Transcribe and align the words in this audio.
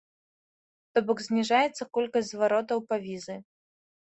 То 0.95 0.99
бок, 1.09 1.21
зніжаецца 1.27 1.83
колькасць 1.99 2.33
зваротаў 2.33 2.85
па 2.89 2.95
візы. 3.05 3.35